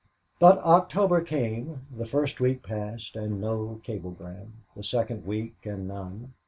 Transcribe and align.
But 0.39 0.57
October 0.61 1.21
came. 1.21 1.81
The 1.95 2.07
first 2.07 2.39
week 2.39 2.63
passed 2.63 3.15
and 3.15 3.39
no 3.39 3.79
cablegram. 3.83 4.51
The 4.75 4.83
second 4.83 5.27
week, 5.27 5.57
and 5.63 5.87
none. 5.87 6.33